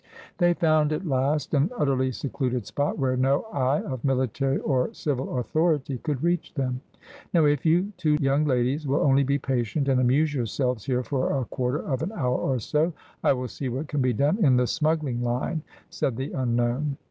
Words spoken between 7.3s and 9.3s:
'Now, if you two young ladies will only